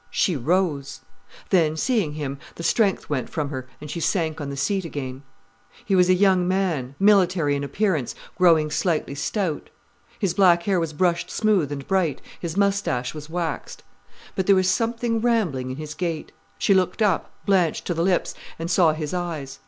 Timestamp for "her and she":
3.49-3.99